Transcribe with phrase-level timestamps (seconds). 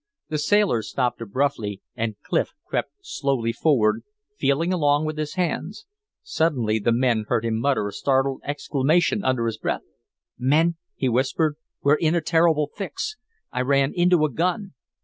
[0.29, 4.01] The sailors stopped abruptly, and Clif crept softly forward,
[4.35, 5.85] feeling along with his hands;
[6.23, 9.83] suddenly the men heard him mutter a startled exclamation under his breath.
[10.39, 13.15] "Men," he whispered, "we're in a terrible fix;
[13.51, 14.73] I ran into a gun!"